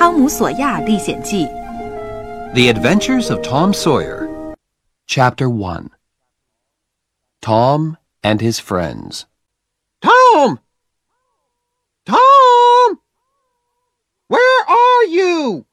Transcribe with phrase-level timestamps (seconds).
[0.00, 1.44] 汤姆·索亚历险记》
[2.54, 4.26] The Adventures of Tom Sawyer.
[5.06, 5.90] Chapter 1
[7.42, 9.26] Tom and His Friends.
[10.00, 10.58] Tom!
[12.06, 12.98] Tom!
[14.28, 15.66] Where are you?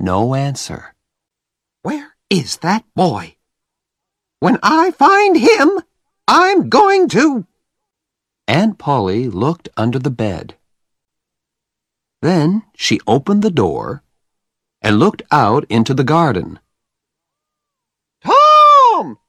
[0.00, 0.94] No answer.
[1.82, 3.36] Where is that boy?
[4.40, 5.80] When I find him,
[6.26, 7.46] I'm going to.
[8.48, 10.56] Aunt Polly looked under the bed.
[12.25, 14.01] Then she opened the door
[14.81, 16.57] and looked out into the garden.
[18.23, 19.19] Tom!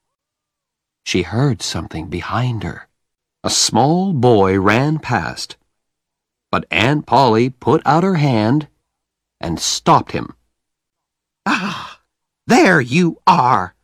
[1.04, 2.88] She heard something behind her.
[3.44, 5.58] A small boy ran past,
[6.50, 8.66] but Aunt Polly put out her hand
[9.42, 10.34] and stopped him.
[11.44, 12.00] Ah,
[12.46, 13.74] there you are.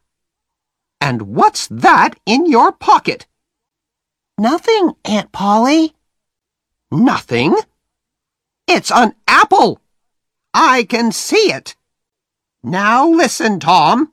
[1.02, 3.26] And what's that in your pocket?
[4.38, 5.92] Nothing, Aunt Polly.
[6.90, 7.58] Nothing.
[8.66, 9.80] It's an apple.
[10.54, 11.76] I can see it.
[12.62, 14.12] Now listen, Tom.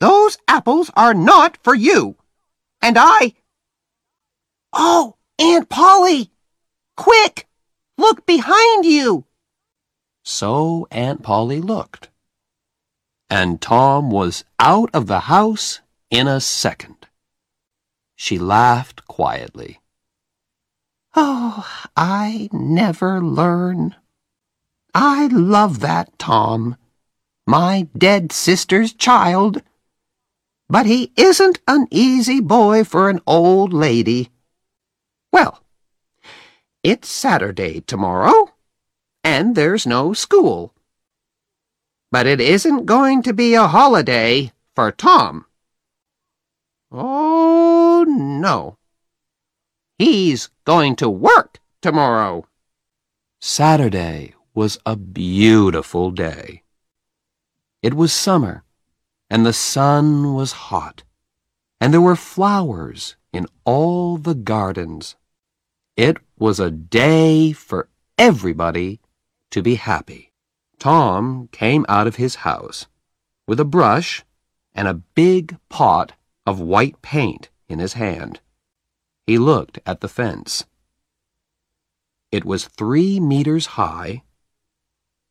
[0.00, 2.16] Those apples are not for you.
[2.82, 3.34] And I.
[4.72, 6.30] Oh, Aunt Polly!
[6.96, 7.48] Quick!
[7.96, 9.24] Look behind you!
[10.24, 12.10] So Aunt Polly looked.
[13.30, 17.06] And Tom was out of the house in a second.
[18.16, 19.80] She laughed quietly.
[21.16, 21.64] Oh,
[21.96, 23.94] I never learn.
[24.92, 26.76] I love that Tom,
[27.46, 29.62] my dead sister's child.
[30.68, 34.30] But he isn't an easy boy for an old lady.
[35.30, 35.62] Well,
[36.82, 38.52] it's Saturday tomorrow,
[39.22, 40.74] and there's no school.
[42.10, 45.46] But it isn't going to be a holiday for Tom.
[46.90, 48.78] Oh, no.
[49.98, 52.46] He's going to work tomorrow.
[53.40, 56.62] Saturday was a beautiful day.
[57.80, 58.64] It was summer,
[59.30, 61.04] and the sun was hot,
[61.80, 65.14] and there were flowers in all the gardens.
[65.96, 67.88] It was a day for
[68.18, 69.00] everybody
[69.50, 70.32] to be happy.
[70.80, 72.86] Tom came out of his house
[73.46, 74.24] with a brush
[74.74, 78.40] and a big pot of white paint in his hand.
[79.26, 80.64] He looked at the fence.
[82.30, 84.22] It was three meters high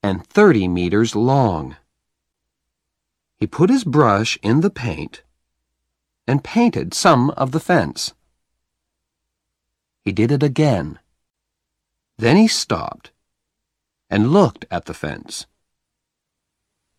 [0.01, 1.75] and thirty meters long.
[3.37, 5.21] He put his brush in the paint
[6.27, 8.13] and painted some of the fence.
[10.03, 10.99] He did it again.
[12.17, 13.11] Then he stopped
[14.09, 15.45] and looked at the fence,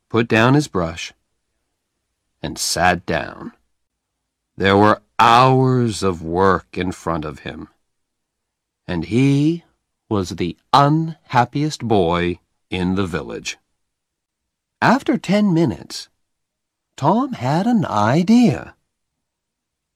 [0.08, 1.12] put down his brush,
[2.42, 3.52] and sat down.
[4.56, 7.68] There were hours of work in front of him,
[8.86, 9.64] and he
[10.08, 12.38] was the unhappiest boy
[12.70, 13.58] in the village.
[14.80, 16.08] After ten minutes,
[16.96, 18.74] Tom had an idea.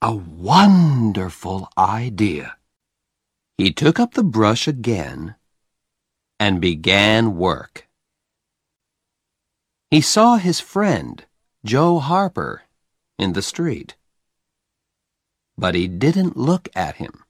[0.01, 2.57] A wonderful idea.
[3.57, 5.35] He took up the brush again
[6.39, 7.89] and began work.
[9.91, 11.25] He saw his friend,
[11.65, 12.63] Joe Harper,
[13.19, 13.97] in the street.
[15.59, 17.25] But he didn't look at him.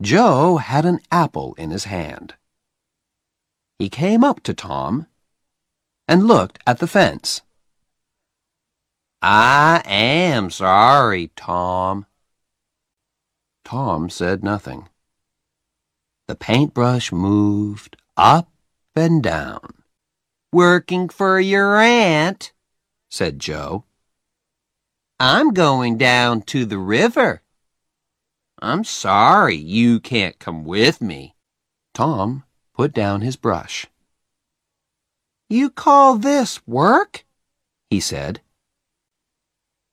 [0.00, 2.34] Joe had an apple in his hand.
[3.78, 5.08] He came up to Tom
[6.06, 7.42] and looked at the fence.
[9.20, 12.06] I am sorry, Tom.
[13.64, 14.88] Tom said nothing.
[16.28, 18.52] The paintbrush moved up
[18.94, 19.82] and down.
[20.52, 22.52] Working for your aunt,
[23.10, 23.84] said Joe.
[25.20, 27.42] I'm going down to the river.
[28.60, 31.36] I'm sorry you can't come with me.
[31.92, 32.44] Tom
[32.74, 33.86] put down his brush.
[35.48, 37.24] You call this work?
[37.90, 38.40] he said.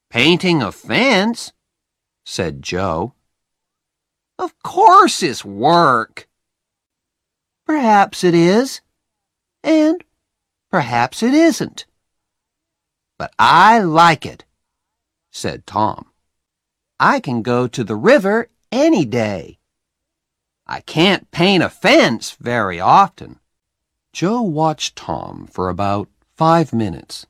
[0.09, 1.53] Painting a fence,
[2.25, 3.13] said Joe.
[4.39, 6.27] Of course it's work.
[7.65, 8.81] Perhaps it is,
[9.63, 10.03] and
[10.71, 11.85] perhaps it isn't.
[13.19, 14.45] But I like it,
[15.31, 16.07] said Tom.
[16.99, 19.57] I can go to the river any day.
[20.67, 23.39] I can't paint a fence very often.
[24.13, 27.25] Joe watched Tom for about five minutes.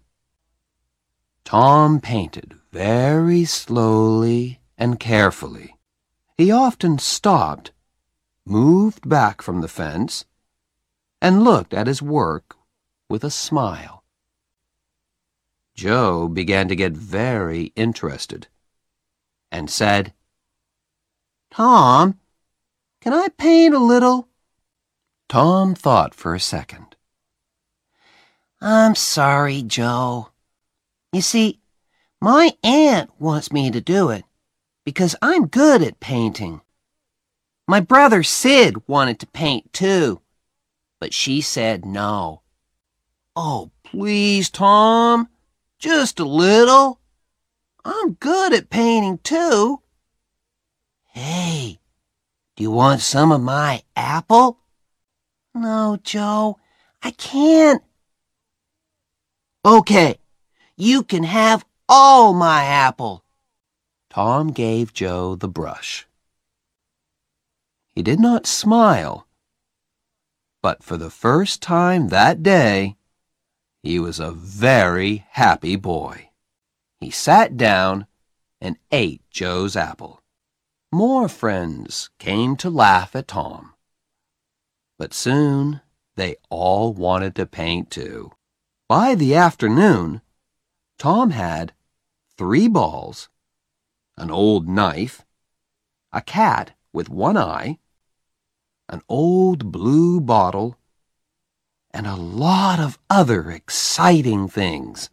[1.46, 5.78] Tom painted very slowly and carefully.
[6.38, 7.72] He often stopped,
[8.46, 10.26] moved back from the fence,
[11.22, 12.56] and looked at his work
[13.10, 14.01] with a smile.
[15.76, 18.48] Joe began to get very interested
[19.52, 20.14] and said,
[21.52, 22.20] Tom,
[23.02, 24.28] can I paint a little?
[25.28, 26.96] Tom thought for a second.
[28.62, 30.30] I'm sorry, Joe.
[31.12, 31.60] You see,
[32.22, 34.24] my aunt wants me to do it
[34.86, 36.62] because I'm good at painting.
[37.68, 40.22] My brother Sid wanted to paint too,
[41.00, 42.42] but she said no.
[43.36, 45.30] Oh, please, Tom,
[45.82, 47.00] just a little.
[47.84, 49.82] I'm good at painting too.
[51.08, 51.80] Hey,
[52.56, 54.60] do you want some of my apple?
[55.56, 56.60] No, Joe,
[57.02, 57.82] I can't.
[59.66, 60.20] Okay,
[60.78, 63.26] you can have all my apple.
[64.10, 66.08] Tom gave Joe the brush.
[67.92, 69.28] He did not smile,
[70.62, 72.98] but for the first time that day,
[73.84, 76.30] he was a very happy boy.
[77.00, 78.06] He sat down
[78.60, 80.22] and ate Joe's apple.
[80.92, 83.74] More friends came to laugh at Tom.
[85.00, 85.82] But soon
[86.16, 88.32] they all wanted to paint too.
[88.88, 90.22] By the afternoon,
[91.00, 91.74] Tom had
[92.38, 93.30] three balls,
[94.18, 95.26] an old knife,
[96.12, 97.80] a cat with one eye,
[98.90, 100.78] an old blue bottle,
[101.94, 105.10] and a lot of other exciting things.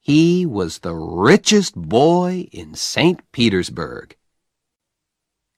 [0.00, 3.20] He was the richest boy in St.
[3.32, 4.16] Petersburg.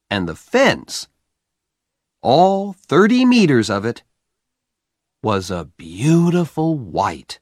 [0.08, 1.08] And the fence,
[2.22, 4.02] all 30 meters of it,
[5.22, 7.40] was a beautiful white.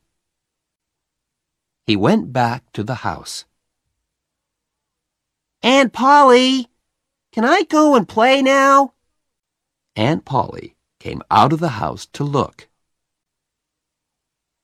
[1.87, 3.45] He went back to the house.
[5.63, 6.69] Aunt Polly,
[7.33, 8.95] can I go and play now?
[9.95, 12.69] Aunt Polly came out of the house to look.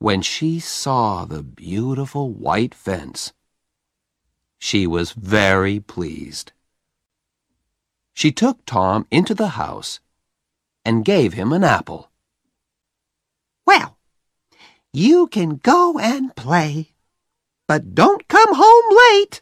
[0.03, 3.33] When she saw the beautiful white fence,
[4.59, 6.51] she was very pleased.
[8.13, 10.01] She took Tom into the house
[10.85, 12.11] and gave him an apple.
[13.65, 13.97] Well,
[14.93, 16.95] you can go and play,
[17.69, 19.41] but don't come home late.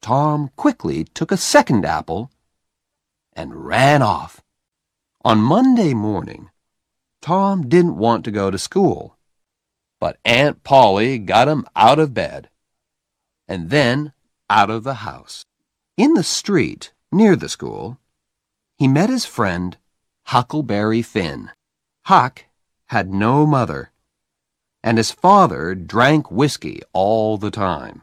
[0.00, 2.30] Tom quickly took a second apple
[3.34, 4.40] and ran off.
[5.22, 6.48] On Monday morning,
[7.20, 9.15] Tom didn't want to go to school,
[10.00, 12.48] but Aunt Polly got him out of bed
[13.48, 14.12] and then
[14.50, 15.44] out of the house.
[15.96, 17.98] In the street near the school,
[18.76, 19.76] he met his friend
[20.26, 21.50] Huckleberry Finn.
[22.04, 22.44] Huck
[22.86, 23.90] had no mother,
[24.82, 28.02] and his father drank whiskey all the time.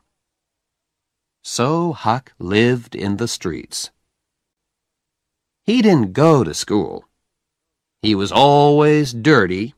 [1.43, 3.91] So Huck lived in the streets.
[5.65, 7.05] He didn't go to school.
[8.01, 9.75] He was always dirty,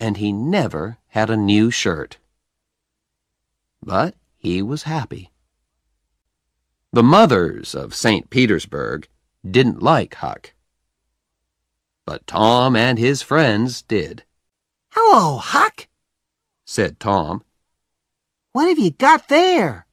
[0.00, 2.18] and he never had a new shirt.
[3.82, 5.30] But he was happy.
[6.92, 8.30] The mothers of St.
[8.30, 9.08] Petersburg
[9.48, 10.52] didn't like Huck.
[12.06, 14.24] But Tom and his friends did.
[14.90, 15.88] Hello, Huck,
[16.64, 17.42] said Tom.
[18.52, 19.86] What have you got there?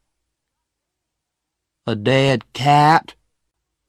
[1.88, 3.16] A dead cat.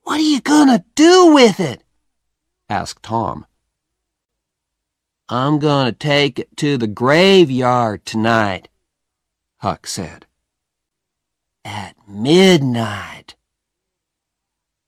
[0.04, 1.82] What are you gonna do with it?
[2.68, 3.44] asked Tom.
[5.32, 8.68] I'm gonna take it to the graveyard tonight,
[9.60, 10.26] Huck said.
[11.64, 13.34] At midnight.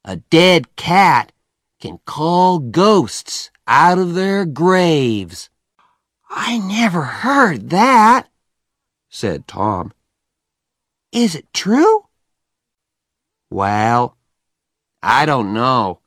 [0.04, 1.32] A dead cat
[1.80, 5.48] can call ghosts out of their graves.
[6.28, 8.28] I never heard that,
[9.08, 9.94] said Tom.
[11.10, 12.04] Is it true?
[13.48, 14.18] Well,
[15.02, 16.00] I don't know,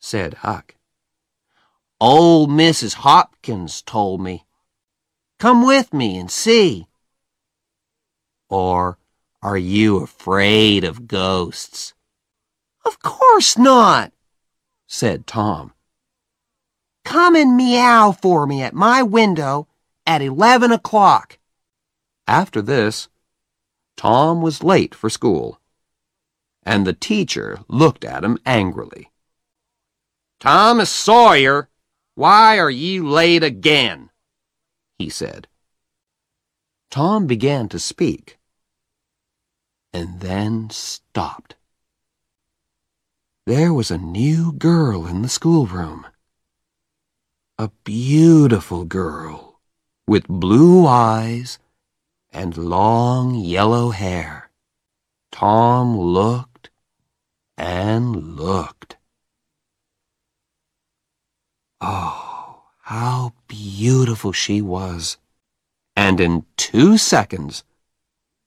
[0.00, 0.73] said Huck.
[2.00, 2.94] Old Mrs.
[2.94, 4.44] Hopkins told me.
[5.38, 6.86] Come with me and see.
[8.48, 8.98] Or
[9.42, 11.94] are you afraid of ghosts?
[12.84, 14.12] Of course not,
[14.86, 15.72] said Tom.
[17.04, 19.68] Come and meow for me at my window
[20.06, 21.38] at eleven o'clock.
[22.26, 23.08] After this,
[23.96, 25.60] Tom was late for school,
[26.62, 29.10] and the teacher looked at him angrily.
[30.40, 31.68] Thomas Sawyer,
[32.14, 34.10] why are ye late again?
[34.98, 35.48] he said.
[36.90, 38.38] Tom began to speak,
[39.92, 41.56] and then stopped.
[43.46, 46.06] There was a new girl in the schoolroom.
[47.58, 49.60] A beautiful girl
[50.06, 51.58] with blue eyes
[52.30, 54.50] and long yellow hair.
[55.30, 56.70] Tom looked
[57.56, 58.96] and looked.
[61.86, 65.18] Oh, how beautiful she was.
[65.94, 67.62] And in two seconds,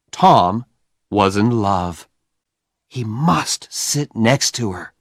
[0.10, 0.66] Tom
[1.12, 2.10] was in love.
[2.88, 4.92] He must sit next to her.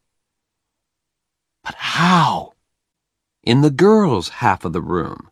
[1.64, 2.52] But how?
[3.42, 5.30] In the girls' half of the room,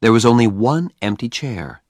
[0.00, 1.82] there was only one empty chair,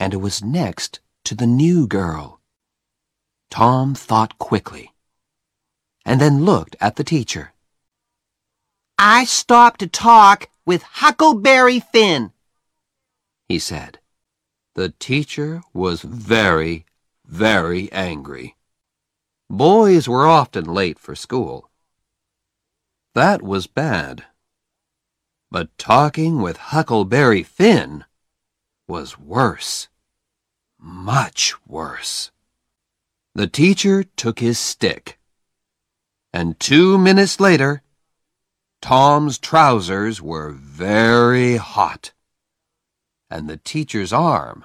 [0.00, 2.40] and it was next to the new girl.
[3.48, 4.92] Tom thought quickly,
[6.04, 7.52] and then looked at the teacher.
[8.98, 12.32] I stopped to talk with Huckleberry Finn,
[13.48, 13.98] he said.
[14.74, 16.86] The teacher was very,
[17.24, 18.56] very angry.
[19.48, 21.70] Boys were often late for school.
[23.14, 24.24] That was bad.
[25.50, 28.04] But talking with Huckleberry Finn
[28.88, 29.88] was worse.
[30.78, 32.30] Much worse.
[33.34, 35.18] The teacher took his stick.
[36.32, 37.82] And two minutes later,
[38.80, 42.12] Tom's trousers were very hot.
[43.30, 44.64] And the teacher's arm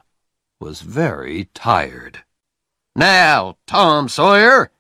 [0.60, 2.24] was very tired.
[2.96, 4.72] Now, Tom Sawyer,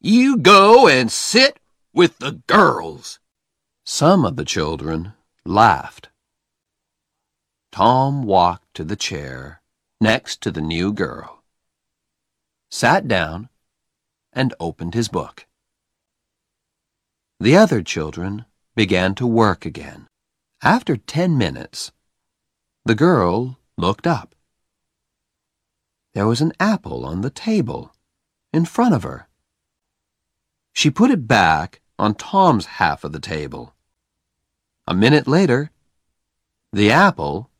[0.00, 1.60] you go and sit
[1.92, 3.20] with the girls.
[3.84, 5.12] Some of the children
[5.44, 6.08] laughed.
[7.70, 9.62] Tom walked to the chair
[10.00, 11.42] next to the new girl,
[12.70, 13.48] sat down,
[14.32, 15.46] and opened his book.
[17.40, 18.44] The other children
[18.78, 20.06] began to work again.
[20.62, 21.90] After ten minutes,
[22.84, 24.36] the girl looked up.
[26.14, 27.92] There was an apple on the table
[28.52, 29.26] in front of her.
[30.72, 33.74] She put it back on Tom's half of the table.
[34.86, 35.72] A minute later,
[36.72, 37.50] the apple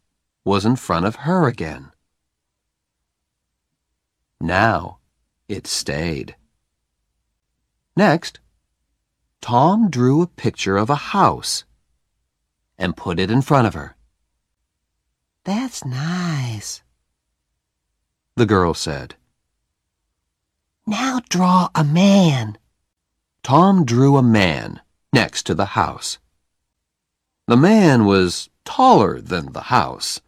[0.44, 1.90] was in front of her again.
[4.40, 4.98] Now
[5.48, 6.37] it stayed.
[7.96, 8.38] Next,
[9.40, 11.64] Tom drew a picture of a house
[12.76, 13.97] and put it in front of her.
[15.45, 16.83] That's nice,
[18.37, 19.14] the girl said.
[20.87, 22.59] Now draw a man.
[23.42, 24.80] Tom drew a man
[25.12, 26.18] next to the house.
[27.47, 30.21] The man was taller than the house,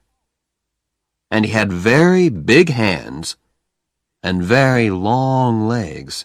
[1.31, 3.37] and he had very big hands
[4.23, 6.25] and very long legs,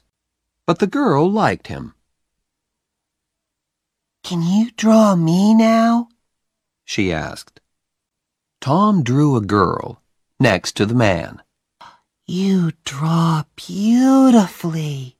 [0.66, 1.95] but the girl liked him.
[4.26, 6.10] Can you draw me now?
[6.84, 7.62] she asked.
[8.60, 10.02] Tom drew a girl
[10.40, 11.44] next to the man.
[12.26, 15.16] You draw beautifully.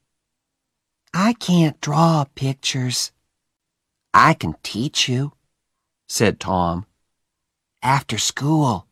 [1.14, 3.12] I can't draw pictures.
[4.12, 5.34] I can teach you,
[6.10, 6.88] said Tom.
[7.84, 8.88] After school.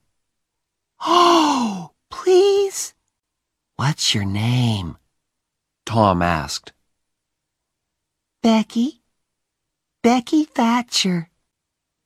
[1.02, 2.94] Oh, please.
[3.78, 4.98] What's your name?
[5.88, 6.72] Tom asked.
[8.44, 9.03] Becky.
[10.04, 11.30] Becky Thatcher.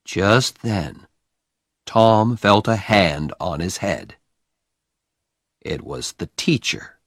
[0.04, 1.08] Just then,
[1.84, 4.14] Tom felt a hand on his head.
[5.60, 7.00] It was the teacher.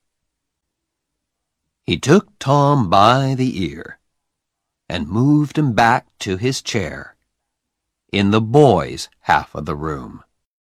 [1.85, 3.99] He took Tom by the ear
[4.89, 7.15] and moved him back to his chair
[8.11, 10.25] in the boys' half of the room.